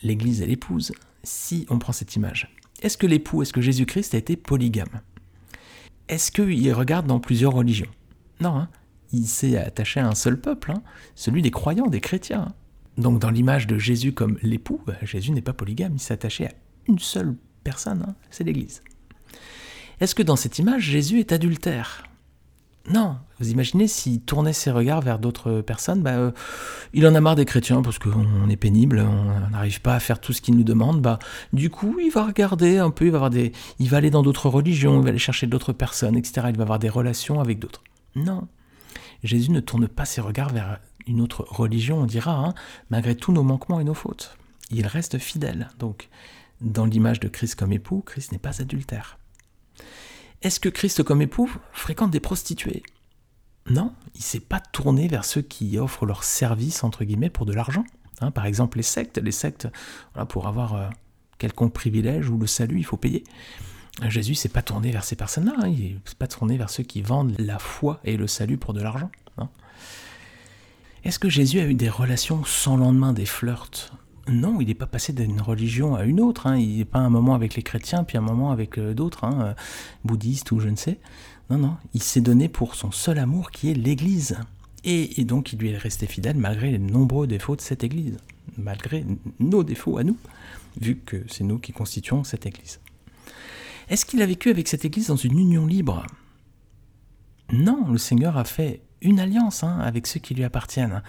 l'Église 0.03 0.41
est 0.41 0.47
l'épouse, 0.47 0.91
si 1.23 1.65
on 1.69 1.77
prend 1.77 1.93
cette 1.93 2.15
image, 2.15 2.53
est-ce 2.81 2.97
que 2.97 3.07
l'époux, 3.07 3.41
est-ce 3.41 3.53
que 3.53 3.61
Jésus-Christ 3.61 4.13
a 4.13 4.17
été 4.17 4.35
polygame? 4.35 5.01
Est-ce 6.07 6.31
qu'il 6.31 6.73
regarde 6.73 7.07
dans 7.07 7.19
plusieurs 7.19 7.53
religions? 7.53 7.91
Non, 8.39 8.55
hein. 8.57 8.69
il 9.11 9.25
s'est 9.25 9.57
attaché 9.57 9.99
à 9.99 10.07
un 10.07 10.15
seul 10.15 10.39
peuple, 10.39 10.71
hein. 10.71 10.81
celui 11.15 11.41
des 11.41 11.51
croyants, 11.51 11.87
des 11.87 12.01
chrétiens. 12.01 12.53
Donc 12.97 13.19
dans 13.19 13.29
l'image 13.29 13.67
de 13.67 13.77
Jésus 13.77 14.13
comme 14.13 14.37
l'époux, 14.41 14.81
bah, 14.85 14.95
Jésus 15.03 15.31
n'est 15.31 15.41
pas 15.41 15.53
polygame, 15.53 15.93
il 15.95 15.99
s'est 15.99 16.13
attaché 16.13 16.47
à 16.47 16.51
une 16.87 16.99
seule 16.99 17.35
personne, 17.63 18.05
hein. 18.07 18.15
c'est 18.29 18.43
l'Église. 18.43 18.81
Est-ce 19.99 20.15
que 20.15 20.23
dans 20.23 20.35
cette 20.35 20.59
image, 20.59 20.83
Jésus 20.83 21.19
est 21.19 21.31
adultère? 21.31 22.03
Non. 22.89 23.17
Vous 23.39 23.49
imaginez 23.49 23.87
s'il 23.87 24.21
tournait 24.21 24.53
ses 24.53 24.71
regards 24.71 25.01
vers 25.01 25.19
d'autres 25.19 25.61
personnes, 25.61 26.01
bah, 26.01 26.11
euh, 26.11 26.31
il 26.93 27.05
en 27.05 27.13
a 27.13 27.21
marre 27.21 27.35
des 27.35 27.45
chrétiens 27.45 27.81
parce 27.81 27.99
qu'on 27.99 28.49
est 28.49 28.55
pénible, 28.55 28.99
on 28.99 29.49
n'arrive 29.49 29.81
pas 29.81 29.95
à 29.95 29.99
faire 29.99 30.19
tout 30.19 30.33
ce 30.33 30.41
qu'ils 30.41 30.55
nous 30.55 30.63
demandent. 30.63 31.01
Bah, 31.01 31.19
du 31.53 31.69
coup, 31.69 31.97
il 31.99 32.09
va 32.09 32.25
regarder 32.25 32.77
un 32.77 32.89
peu, 32.89 33.05
il 33.05 33.11
va, 33.11 33.17
avoir 33.17 33.29
des, 33.29 33.51
il 33.79 33.89
va 33.89 33.97
aller 33.97 34.09
dans 34.09 34.23
d'autres 34.23 34.49
religions, 34.49 34.99
il 34.99 35.03
va 35.03 35.09
aller 35.09 35.19
chercher 35.19 35.47
d'autres 35.47 35.73
personnes, 35.73 36.15
etc. 36.15 36.47
Il 36.49 36.57
va 36.57 36.63
avoir 36.63 36.79
des 36.79 36.89
relations 36.89 37.39
avec 37.39 37.59
d'autres. 37.59 37.83
Non. 38.17 38.47
Jésus 39.23 39.51
ne 39.51 39.59
tourne 39.59 39.87
pas 39.87 40.05
ses 40.05 40.21
regards 40.21 40.51
vers 40.51 40.79
une 41.05 41.21
autre 41.21 41.45
religion, 41.49 41.99
on 41.99 42.05
dira, 42.05 42.35
hein, 42.35 42.53
malgré 42.89 43.15
tous 43.15 43.31
nos 43.31 43.43
manquements 43.43 43.79
et 43.79 43.83
nos 43.83 43.93
fautes. 43.93 44.37
Il 44.71 44.85
reste 44.87 45.17
fidèle. 45.17 45.69
Donc, 45.79 46.09
dans 46.59 46.85
l'image 46.85 47.19
de 47.19 47.27
Christ 47.27 47.55
comme 47.55 47.71
époux, 47.71 48.01
Christ 48.05 48.31
n'est 48.31 48.39
pas 48.39 48.61
adultère. 48.61 49.17
Est-ce 50.41 50.59
que 50.59 50.69
Christ 50.69 51.03
comme 51.03 51.21
époux 51.21 51.49
fréquente 51.71 52.11
des 52.11 52.19
prostituées? 52.19 52.83
Non, 53.69 53.93
il 54.15 54.19
ne 54.19 54.23
s'est 54.23 54.39
pas 54.39 54.59
tourné 54.59 55.07
vers 55.07 55.25
ceux 55.25 55.41
qui 55.41 55.77
offrent 55.77 56.05
leur 56.05 56.23
service, 56.23 56.83
pour 57.33 57.45
de 57.45 57.53
l'argent. 57.53 57.83
Hein, 58.21 58.31
par 58.31 58.45
exemple, 58.45 58.77
les 58.77 58.83
sectes. 58.83 59.17
Les 59.17 59.31
sectes, 59.31 59.67
pour 60.29 60.47
avoir 60.47 60.73
euh, 60.75 60.89
quelconque 61.37 61.73
privilège 61.73 62.29
ou 62.29 62.37
le 62.37 62.47
salut, 62.47 62.79
il 62.79 62.85
faut 62.85 62.97
payer. 62.97 63.23
Jésus 64.09 64.35
s'est 64.35 64.49
pas 64.49 64.61
tourné 64.61 64.91
vers 64.91 65.03
ces 65.03 65.15
personnes-là, 65.15 65.53
hein. 65.63 65.67
il 65.67 65.99
s'est 66.05 66.15
pas 66.15 66.27
tourné 66.27 66.57
vers 66.57 66.69
ceux 66.69 66.83
qui 66.83 67.01
vendent 67.01 67.35
la 67.39 67.57
foi 67.57 67.99
et 68.03 68.15
le 68.15 68.27
salut 68.27 68.57
pour 68.57 68.73
de 68.73 68.81
l'argent. 68.81 69.09
Hein. 69.37 69.49
Est-ce 71.03 71.19
que 71.19 71.29
Jésus 71.29 71.59
a 71.59 71.65
eu 71.65 71.73
des 71.73 71.89
relations 71.89 72.43
sans 72.45 72.77
lendemain, 72.77 73.13
des 73.13 73.25
flirts? 73.25 73.91
Non, 74.27 74.59
il 74.59 74.67
n'est 74.67 74.75
pas 74.75 74.87
passé 74.87 75.13
d'une 75.13 75.41
religion 75.41 75.95
à 75.95 76.03
une 76.03 76.19
autre. 76.19 76.47
Hein. 76.47 76.57
Il 76.57 76.77
n'est 76.77 76.85
pas 76.85 76.99
un 76.99 77.09
moment 77.09 77.33
avec 77.33 77.55
les 77.55 77.63
chrétiens, 77.63 78.03
puis 78.03 78.17
un 78.17 78.21
moment 78.21 78.51
avec 78.51 78.77
euh, 78.77 78.93
d'autres, 78.93 79.23
euh, 79.23 79.53
bouddhistes 80.03 80.51
ou 80.51 80.59
je 80.59 80.67
ne 80.67 80.75
sais. 80.75 80.99
Non, 81.49 81.57
non, 81.57 81.77
il 81.93 82.03
s'est 82.03 82.21
donné 82.21 82.49
pour 82.49 82.75
son 82.75 82.91
seul 82.91 83.19
amour 83.19 83.51
qui 83.51 83.71
est 83.71 83.73
l'Église. 83.73 84.37
Et, 84.83 85.23
donc 85.25 85.51
il 85.51 85.59
lui 85.59 85.69
est 85.71 85.77
resté 85.77 86.07
fidèle 86.07 86.37
malgré 86.37 86.71
les 86.71 86.77
nombreux 86.77 87.27
défauts 87.27 87.55
de 87.55 87.61
cette 87.61 87.83
Église, 87.83 88.17
malgré 88.57 89.05
nos 89.39 89.63
défauts 89.63 89.97
à 89.97 90.03
nous, 90.03 90.17
vu 90.79 90.97
que 90.97 91.23
c'est 91.27 91.43
nous 91.43 91.57
qui 91.57 91.73
constituons 91.73 92.23
cette 92.23 92.45
Église. 92.45 92.79
Est-ce 93.89 94.05
qu'il 94.05 94.21
a 94.21 94.25
vécu 94.25 94.49
avec 94.49 94.67
cette 94.67 94.83
Église 94.83 95.07
dans 95.07 95.15
une 95.15 95.39
union 95.39 95.65
libre? 95.65 96.05
Non, 97.53 97.87
le 97.89 97.97
Seigneur 97.97 98.37
a 98.37 98.43
fait 98.43 98.81
une 99.01 99.19
alliance 99.19 99.63
hein, 99.63 99.79
avec 99.79 100.07
ceux 100.07 100.19
qui 100.19 100.33
lui 100.33 100.43
appartiennent. 100.43 101.01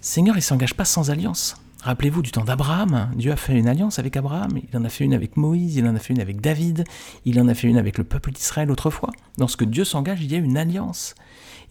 Seigneur, 0.00 0.36
il 0.36 0.38
ne 0.38 0.42
s'engage 0.42 0.74
pas 0.74 0.84
sans 0.84 1.10
alliance. 1.10 1.56
Rappelez-vous 1.82 2.22
du 2.22 2.30
temps 2.30 2.44
d'Abraham, 2.44 3.10
Dieu 3.16 3.32
a 3.32 3.36
fait 3.36 3.56
une 3.56 3.68
alliance 3.68 3.98
avec 3.98 4.16
Abraham, 4.16 4.50
il 4.56 4.76
en 4.76 4.84
a 4.84 4.88
fait 4.88 5.04
une 5.04 5.14
avec 5.14 5.36
Moïse, 5.36 5.76
il 5.76 5.86
en 5.86 5.94
a 5.94 5.98
fait 5.98 6.12
une 6.12 6.20
avec 6.20 6.40
David, 6.40 6.84
il 7.24 7.40
en 7.40 7.46
a 7.48 7.54
fait 7.54 7.68
une 7.68 7.78
avec 7.78 7.98
le 7.98 8.04
peuple 8.04 8.32
d'Israël 8.32 8.70
autrefois. 8.70 9.10
Lorsque 9.38 9.64
Dieu 9.64 9.84
s'engage, 9.84 10.20
il 10.22 10.30
y 10.30 10.34
a 10.34 10.38
une 10.38 10.56
alliance. 10.56 11.14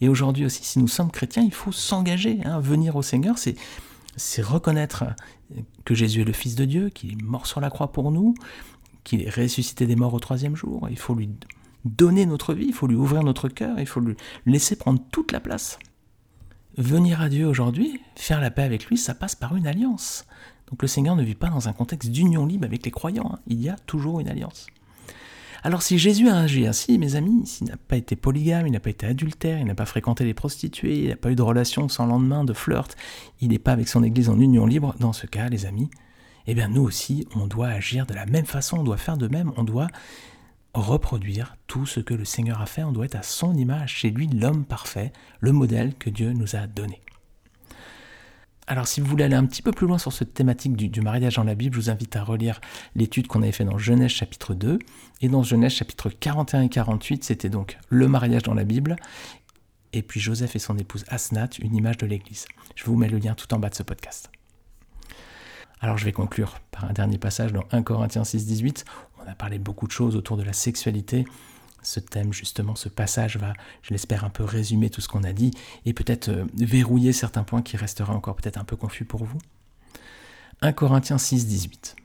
Et 0.00 0.08
aujourd'hui 0.08 0.44
aussi, 0.44 0.64
si 0.64 0.78
nous 0.78 0.88
sommes 0.88 1.10
chrétiens, 1.10 1.42
il 1.42 1.52
faut 1.52 1.72
s'engager. 1.72 2.40
Hein. 2.44 2.60
Venir 2.60 2.96
au 2.96 3.02
Seigneur, 3.02 3.36
c'est 3.38 4.42
reconnaître 4.42 5.04
que 5.84 5.94
Jésus 5.94 6.22
est 6.22 6.24
le 6.24 6.32
Fils 6.32 6.54
de 6.54 6.64
Dieu, 6.64 6.88
qu'il 6.88 7.12
est 7.12 7.22
mort 7.22 7.46
sur 7.46 7.60
la 7.60 7.70
croix 7.70 7.92
pour 7.92 8.10
nous, 8.10 8.34
qu'il 9.08 9.22
est 9.22 9.34
ressuscité 9.34 9.86
des 9.86 9.96
morts 9.96 10.12
au 10.12 10.20
troisième 10.20 10.54
jour. 10.54 10.86
Il 10.90 10.98
faut 10.98 11.14
lui 11.14 11.30
donner 11.86 12.26
notre 12.26 12.52
vie, 12.52 12.66
il 12.66 12.74
faut 12.74 12.86
lui 12.86 12.94
ouvrir 12.94 13.22
notre 13.22 13.48
cœur, 13.48 13.78
il 13.78 13.86
faut 13.86 14.00
lui 14.00 14.16
laisser 14.44 14.76
prendre 14.76 15.00
toute 15.10 15.32
la 15.32 15.40
place. 15.40 15.78
Venir 16.76 17.22
à 17.22 17.30
Dieu 17.30 17.46
aujourd'hui, 17.46 18.02
faire 18.16 18.40
la 18.40 18.50
paix 18.50 18.64
avec 18.64 18.84
lui, 18.84 18.98
ça 18.98 19.14
passe 19.14 19.34
par 19.34 19.56
une 19.56 19.66
alliance. 19.66 20.26
Donc 20.70 20.82
le 20.82 20.88
Seigneur 20.88 21.16
ne 21.16 21.22
vit 21.22 21.34
pas 21.34 21.48
dans 21.48 21.68
un 21.68 21.72
contexte 21.72 22.10
d'union 22.10 22.44
libre 22.44 22.66
avec 22.66 22.84
les 22.84 22.90
croyants, 22.90 23.30
hein. 23.32 23.38
il 23.46 23.62
y 23.62 23.70
a 23.70 23.76
toujours 23.86 24.20
une 24.20 24.28
alliance. 24.28 24.66
Alors 25.62 25.80
si 25.80 25.98
Jésus 25.98 26.28
a 26.28 26.36
agi 26.36 26.66
ainsi, 26.66 26.98
mes 26.98 27.16
amis, 27.16 27.46
s'il 27.46 27.68
n'a 27.68 27.78
pas 27.78 27.96
été 27.96 28.14
polygame, 28.14 28.66
il 28.66 28.72
n'a 28.72 28.80
pas 28.80 28.90
été 28.90 29.06
adultère, 29.06 29.58
il 29.58 29.64
n'a 29.64 29.74
pas 29.74 29.86
fréquenté 29.86 30.24
les 30.24 30.34
prostituées, 30.34 31.04
il 31.04 31.08
n'a 31.08 31.16
pas 31.16 31.30
eu 31.30 31.34
de 31.34 31.42
relation 31.42 31.88
sans 31.88 32.04
lendemain, 32.04 32.44
de 32.44 32.52
flirt, 32.52 32.94
il 33.40 33.48
n'est 33.48 33.58
pas 33.58 33.72
avec 33.72 33.88
son 33.88 34.04
Église 34.04 34.28
en 34.28 34.38
union 34.38 34.66
libre, 34.66 34.94
dans 35.00 35.14
ce 35.14 35.26
cas, 35.26 35.48
les 35.48 35.64
amis, 35.64 35.88
eh 36.50 36.54
bien 36.54 36.68
nous 36.68 36.82
aussi, 36.82 37.28
on 37.36 37.46
doit 37.46 37.68
agir 37.68 38.06
de 38.06 38.14
la 38.14 38.24
même 38.24 38.46
façon, 38.46 38.78
on 38.78 38.82
doit 38.82 38.96
faire 38.96 39.18
de 39.18 39.28
même, 39.28 39.52
on 39.58 39.64
doit 39.64 39.88
reproduire 40.72 41.56
tout 41.66 41.84
ce 41.84 42.00
que 42.00 42.14
le 42.14 42.24
Seigneur 42.24 42.62
a 42.62 42.66
fait, 42.66 42.82
on 42.82 42.92
doit 42.92 43.04
être 43.04 43.16
à 43.16 43.22
son 43.22 43.54
image, 43.54 43.96
chez 43.96 44.10
lui 44.10 44.28
l'homme 44.28 44.64
parfait, 44.64 45.12
le 45.40 45.52
modèle 45.52 45.94
que 45.94 46.08
Dieu 46.08 46.32
nous 46.32 46.56
a 46.56 46.66
donné. 46.66 47.02
Alors 48.66 48.88
si 48.88 49.02
vous 49.02 49.06
voulez 49.06 49.24
aller 49.24 49.34
un 49.34 49.44
petit 49.44 49.60
peu 49.60 49.72
plus 49.72 49.86
loin 49.86 49.98
sur 49.98 50.12
cette 50.12 50.32
thématique 50.32 50.74
du, 50.74 51.00
mariage 51.02 51.36
dans 51.36 51.44
la 51.44 51.54
Bible, 51.54 51.74
je 51.74 51.80
vous 51.80 51.90
invite 51.90 52.16
à 52.16 52.24
relire 52.24 52.62
l'étude 52.94 53.26
qu'on 53.26 53.42
avait 53.42 53.52
fait 53.52 53.64
dans 53.64 53.78
Genèse 53.78 54.10
chapitre 54.10 54.54
2. 54.54 54.78
Et 55.20 55.28
dans 55.28 55.42
Genèse 55.42 55.72
chapitre 55.72 56.10
41 56.10 56.62
et 56.62 56.68
48, 56.68 57.24
c'était 57.24 57.48
donc 57.48 57.78
le 57.88 58.08
mariage 58.08 58.42
dans 58.42 58.54
la 58.54 58.64
Bible. 58.64 58.96
Et 59.94 60.02
puis 60.02 60.20
Joseph 60.20 60.54
et 60.54 60.58
son 60.58 60.76
épouse 60.76 61.04
Asnath, 61.08 61.58
une 61.58 61.76
image 61.76 61.96
de 61.96 62.06
l'Église. 62.06 62.44
Je 62.74 62.84
vous 62.84 62.96
mets 62.96 63.08
le 63.08 63.18
lien 63.18 63.34
tout 63.34 63.52
en 63.54 63.58
bas 63.58 63.70
de 63.70 63.74
ce 63.74 63.82
podcast. 63.82 64.30
Alors 65.80 65.96
je 65.96 66.04
vais 66.04 66.12
conclure 66.12 66.58
par 66.70 66.84
un 66.84 66.92
dernier 66.92 67.18
passage 67.18 67.52
dans 67.52 67.64
1 67.70 67.82
Corinthiens 67.82 68.24
6, 68.24 68.46
18. 68.46 68.84
On 69.24 69.30
a 69.30 69.34
parlé 69.34 69.58
beaucoup 69.58 69.86
de 69.86 69.92
choses 69.92 70.16
autour 70.16 70.36
de 70.36 70.42
la 70.42 70.52
sexualité. 70.52 71.24
Ce 71.82 72.00
thème, 72.00 72.32
justement, 72.32 72.74
ce 72.74 72.88
passage 72.88 73.36
va, 73.36 73.52
je 73.82 73.90
l'espère, 73.90 74.24
un 74.24 74.30
peu 74.30 74.42
résumer 74.42 74.90
tout 74.90 75.00
ce 75.00 75.08
qu'on 75.08 75.22
a 75.22 75.32
dit 75.32 75.52
et 75.86 75.92
peut-être 75.92 76.28
euh, 76.28 76.44
verrouiller 76.56 77.12
certains 77.12 77.44
points 77.44 77.62
qui 77.62 77.76
resteraient 77.76 78.12
encore 78.12 78.34
peut-être 78.34 78.58
un 78.58 78.64
peu 78.64 78.76
confus 78.76 79.04
pour 79.04 79.24
vous. 79.24 79.38
1 80.60 80.72
Corinthiens 80.72 81.18
6, 81.18 81.46
18. 81.46 81.96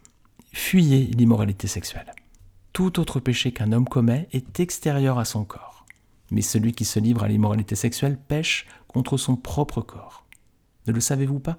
Fuyez 0.51 1.06
l'immoralité 1.06 1.68
sexuelle. 1.68 2.13
Tout 2.72 3.00
autre 3.00 3.20
péché 3.20 3.51
qu'un 3.51 3.72
homme 3.72 3.88
commet 3.88 4.27
est 4.32 4.60
extérieur 4.60 5.18
à 5.18 5.25
son 5.25 5.44
corps. 5.44 5.86
Mais 6.30 6.42
celui 6.42 6.74
qui 6.74 6.86
se 6.86 7.00
livre 7.00 7.24
à 7.24 7.27
l'immoralité 7.27 7.75
sexuelle 7.75 8.18
pêche 8.18 8.68
contre 8.88 9.18
son 9.18 9.36
propre 9.36 9.82
corps. 9.82 10.23
Ne 10.88 10.94
le 10.94 11.00
savez-vous 11.00 11.40
pas? 11.40 11.58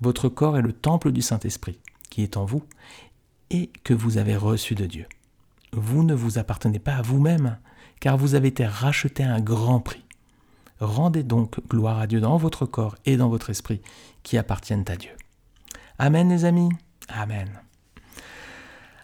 Votre 0.00 0.28
corps 0.28 0.56
est 0.56 0.62
le 0.62 0.72
temple 0.72 1.12
du 1.12 1.22
Saint-Esprit, 1.22 1.78
qui 2.10 2.22
est 2.22 2.36
en 2.36 2.44
vous, 2.44 2.62
et 3.50 3.70
que 3.84 3.94
vous 3.94 4.18
avez 4.18 4.36
reçu 4.36 4.74
de 4.74 4.86
Dieu. 4.86 5.06
Vous 5.72 6.02
ne 6.02 6.14
vous 6.14 6.38
appartenez 6.38 6.78
pas 6.78 6.94
à 6.96 7.02
vous-même, 7.02 7.58
car 8.00 8.16
vous 8.16 8.34
avez 8.34 8.48
été 8.48 8.66
racheté 8.66 9.22
à 9.22 9.34
un 9.34 9.40
grand 9.40 9.80
prix. 9.80 10.04
Rendez 10.80 11.22
donc 11.22 11.60
gloire 11.68 11.98
à 11.98 12.06
Dieu 12.06 12.20
dans 12.20 12.36
votre 12.36 12.66
corps 12.66 12.96
et 13.06 13.16
dans 13.16 13.28
votre 13.28 13.50
esprit, 13.50 13.80
qui 14.22 14.36
appartiennent 14.36 14.84
à 14.88 14.96
Dieu. 14.96 15.12
Amen 15.98 16.28
les 16.28 16.44
amis. 16.44 16.70
Amen. 17.08 17.48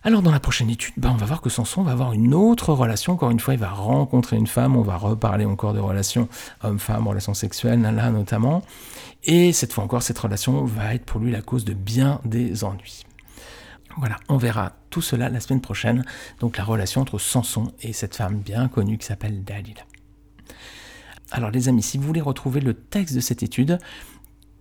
Alors 0.08 0.22
dans 0.22 0.32
la 0.32 0.40
prochaine 0.40 0.70
étude, 0.70 0.94
ben, 0.96 1.10
on 1.10 1.16
va 1.16 1.26
voir 1.26 1.42
que 1.42 1.50
Samson 1.50 1.82
va 1.82 1.92
avoir 1.92 2.14
une 2.14 2.32
autre 2.32 2.72
relation. 2.72 3.12
Encore 3.12 3.30
une 3.30 3.40
fois, 3.40 3.52
il 3.52 3.60
va 3.60 3.68
rencontrer 3.68 4.38
une 4.38 4.46
femme. 4.46 4.74
On 4.74 4.80
va 4.80 4.96
reparler 4.96 5.44
encore 5.44 5.74
de 5.74 5.80
relations 5.80 6.30
homme-femme, 6.62 7.06
relations 7.06 7.34
sexuelles, 7.34 7.82
là 7.82 8.10
notamment. 8.10 8.62
Et 9.24 9.52
cette 9.52 9.70
fois 9.70 9.84
encore, 9.84 10.02
cette 10.02 10.18
relation 10.18 10.64
va 10.64 10.94
être 10.94 11.04
pour 11.04 11.20
lui 11.20 11.30
la 11.30 11.42
cause 11.42 11.66
de 11.66 11.74
bien 11.74 12.22
des 12.24 12.64
ennuis. 12.64 13.04
Voilà, 13.98 14.16
on 14.30 14.38
verra 14.38 14.72
tout 14.88 15.02
cela 15.02 15.28
la 15.28 15.40
semaine 15.40 15.60
prochaine. 15.60 16.06
Donc 16.40 16.56
la 16.56 16.64
relation 16.64 17.02
entre 17.02 17.18
Samson 17.18 17.70
et 17.82 17.92
cette 17.92 18.16
femme 18.16 18.38
bien 18.38 18.68
connue 18.68 18.96
qui 18.96 19.04
s'appelle 19.04 19.44
Dalila. 19.44 19.82
Alors 21.30 21.50
les 21.50 21.68
amis, 21.68 21.82
si 21.82 21.98
vous 21.98 22.06
voulez 22.06 22.22
retrouver 22.22 22.62
le 22.62 22.72
texte 22.72 23.14
de 23.14 23.20
cette 23.20 23.42
étude, 23.42 23.78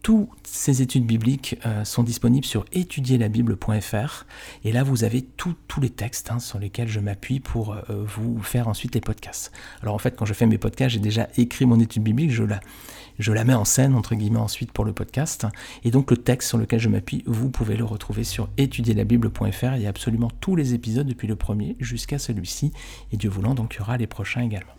toutes 0.08 0.30
ces 0.46 0.82
études 0.82 1.06
bibliques 1.06 1.58
euh, 1.66 1.84
sont 1.84 2.02
disponibles 2.02 2.46
sur 2.46 2.64
étudierlabible.fr 2.72 4.24
et 4.64 4.72
là 4.72 4.82
vous 4.82 5.04
avez 5.04 5.22
tous 5.22 5.58
les 5.82 5.90
textes 5.90 6.32
hein, 6.32 6.40
sur 6.40 6.60
lesquels 6.60 6.88
je 6.88 7.02
m'appuie 7.02 7.42
pour 7.42 7.74
euh, 7.74 7.82
vous 7.90 8.42
faire 8.42 8.70
ensuite 8.70 8.96
les 8.96 9.02
podcasts. 9.02 9.52
Alors 9.82 9.96
en 9.96 9.98
fait 9.98 10.16
quand 10.16 10.24
je 10.24 10.34
fais 10.34 10.46
mes 10.46 10.58
podcasts 10.58 10.94
j'ai 10.94 11.02
déjà 11.02 11.28
écrit 11.36 11.66
mon 11.66 11.82
étude 11.82 12.04
biblique, 12.04 12.32
je 12.32 12.44
la, 12.46 13.44
mets 13.44 13.54
en 13.54 13.66
scène 13.66 13.96
entre 13.96 14.16
guillemets 14.16 14.40
ensuite 14.40 14.72
pour 14.72 14.86
le 14.86 14.94
podcast 14.94 15.46
et 15.84 15.92
donc 15.92 16.10
le 16.10 16.16
texte 16.16 16.48
sur 16.48 16.58
lequel 16.58 16.80
je 16.80 16.88
m'appuie 16.88 17.24
vous 17.26 17.50
pouvez 17.50 17.76
le 17.76 17.84
retrouver 17.84 18.24
sur 18.24 18.48
étudierlabible.fr, 18.56 19.76
il 19.76 19.82
y 19.82 19.88
a 19.88 19.90
absolument 19.90 20.32
tous 20.40 20.56
les 20.56 20.74
épisodes 20.74 21.06
depuis 21.06 21.28
le 21.28 21.36
premier 21.36 21.76
jusqu'à 21.82 22.18
celui-ci 22.18 22.72
et 23.12 23.18
Dieu 23.18 23.30
voulant 23.30 23.56
donc 23.56 23.76
il 23.76 23.80
y 23.80 23.82
aura 23.82 23.98
les 23.98 24.08
prochains 24.08 24.44
également. 24.44 24.72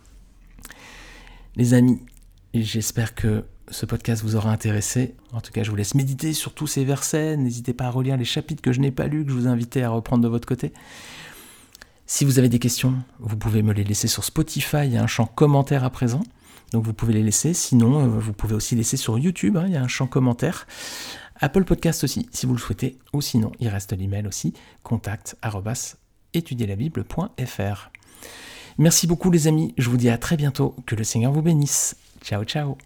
Les 1.55 1.75
amis, 1.75 1.99
j'espère 2.55 3.13
que 3.13 3.45
ce 3.71 3.85
podcast 3.85 4.23
vous 4.23 4.35
aura 4.35 4.51
intéressé. 4.51 5.15
En 5.33 5.41
tout 5.41 5.51
cas, 5.51 5.63
je 5.63 5.69
vous 5.69 5.75
laisse 5.75 5.95
méditer 5.95 6.33
sur 6.33 6.53
tous 6.53 6.67
ces 6.67 6.85
versets. 6.85 7.37
N'hésitez 7.37 7.73
pas 7.73 7.85
à 7.85 7.89
relire 7.89 8.17
les 8.17 8.25
chapitres 8.25 8.61
que 8.61 8.71
je 8.71 8.79
n'ai 8.79 8.91
pas 8.91 9.07
lus, 9.07 9.23
que 9.25 9.31
je 9.31 9.35
vous 9.35 9.47
invitais 9.47 9.81
à 9.81 9.89
reprendre 9.89 10.23
de 10.23 10.27
votre 10.27 10.47
côté. 10.47 10.73
Si 12.05 12.25
vous 12.25 12.39
avez 12.39 12.49
des 12.49 12.59
questions, 12.59 12.95
vous 13.19 13.37
pouvez 13.37 13.61
me 13.61 13.71
les 13.71 13.83
laisser 13.83 14.07
sur 14.07 14.23
Spotify. 14.23 14.85
Il 14.85 14.93
y 14.93 14.97
a 14.97 15.03
un 15.03 15.07
champ 15.07 15.25
commentaire 15.25 15.83
à 15.83 15.89
présent. 15.89 16.23
Donc 16.71 16.83
vous 16.85 16.93
pouvez 16.93 17.13
les 17.13 17.23
laisser. 17.23 17.53
Sinon, 17.53 18.03
euh, 18.03 18.07
vous 18.07 18.33
pouvez 18.33 18.55
aussi 18.55 18.75
laisser 18.75 18.97
sur 18.97 19.17
YouTube. 19.19 19.57
Hein, 19.57 19.65
il 19.67 19.73
y 19.73 19.77
a 19.77 19.83
un 19.83 19.87
champ 19.87 20.07
commentaire. 20.07 20.67
Apple 21.39 21.63
Podcast 21.63 22.03
aussi, 22.03 22.27
si 22.31 22.45
vous 22.45 22.53
le 22.53 22.59
souhaitez. 22.59 22.97
Ou 23.13 23.21
sinon, 23.21 23.51
il 23.59 23.69
reste 23.69 23.93
l'email 23.93 24.27
aussi. 24.27 24.53
contact 24.83 25.37
Merci 28.77 29.07
beaucoup 29.07 29.31
les 29.31 29.47
amis. 29.47 29.73
Je 29.77 29.89
vous 29.89 29.97
dis 29.97 30.09
à 30.09 30.17
très 30.17 30.37
bientôt. 30.37 30.75
Que 30.85 30.95
le 30.95 31.03
Seigneur 31.03 31.31
vous 31.31 31.41
bénisse. 31.41 31.95
Ciao, 32.23 32.43
ciao. 32.43 32.77